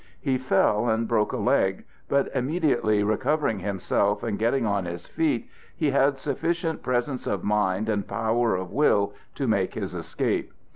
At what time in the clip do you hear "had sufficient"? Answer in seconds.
5.91-6.81